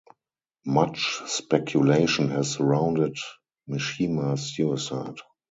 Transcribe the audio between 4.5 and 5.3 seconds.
suicide.